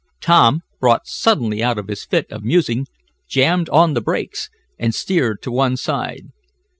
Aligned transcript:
Tom, 0.19 0.61
brought 0.79 1.05
suddenly 1.05 1.61
out 1.61 1.77
of 1.77 1.87
his 1.87 2.05
fit 2.05 2.25
of 2.31 2.43
musing, 2.43 2.87
jammed 3.29 3.69
on 3.69 3.93
the 3.93 4.01
brakes, 4.01 4.49
and 4.79 4.95
steered 4.95 5.43
to 5.43 5.51
one 5.51 5.77
side. 5.77 6.29